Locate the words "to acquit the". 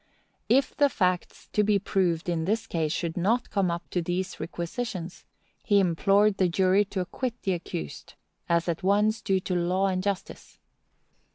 6.85-7.53